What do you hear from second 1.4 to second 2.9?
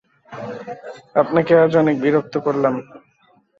আজ অনেক বিরক্ত করিলাম।